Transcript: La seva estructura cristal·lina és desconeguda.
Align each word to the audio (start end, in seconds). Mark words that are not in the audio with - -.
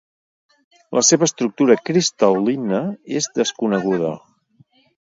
La 0.99 1.03
seva 1.09 1.27
estructura 1.29 1.77
cristal·lina 1.91 2.81
és 3.21 3.31
desconeguda. 3.39 4.13